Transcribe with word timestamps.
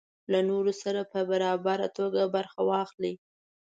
له 0.31 0.39
نورو 0.49 0.71
سره 0.83 1.01
په 1.11 1.19
برابره 1.31 1.87
توګه 1.97 2.21
برخه 2.35 2.59
واخلي. 2.69 3.13